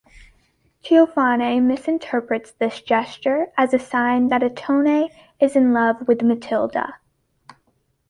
Teofane 0.83 1.61
misinterprets 1.61 2.53
this 2.53 2.81
gesture 2.81 3.53
as 3.55 3.71
a 3.75 3.77
sign 3.77 4.29
that 4.29 4.41
Ottone 4.41 5.11
is 5.39 5.55
in 5.55 5.73
love 5.73 6.07
with 6.07 6.23
Matilda. 6.23 6.95